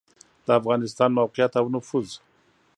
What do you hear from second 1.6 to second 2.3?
نفوس